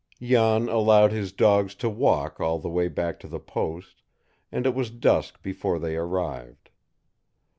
Jan 0.19 0.67
allowed 0.67 1.11
his 1.11 1.31
dogs 1.31 1.75
to 1.75 1.87
walk 1.87 2.39
all 2.39 2.57
the 2.57 2.71
way 2.71 2.87
back 2.87 3.19
to 3.19 3.27
the 3.27 3.39
post, 3.39 4.01
and 4.51 4.65
it 4.65 4.73
was 4.73 4.89
dusk 4.89 5.43
before 5.43 5.77
they 5.77 5.95
arrived. 5.95 6.71